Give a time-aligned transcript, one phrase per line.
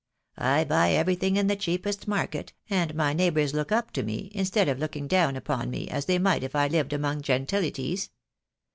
[0.39, 4.31] I buy everything in the cheapest market, and my neigh bours look up to me,
[4.33, 8.09] instead of looking down upon me, as they might if I lived among gentilities.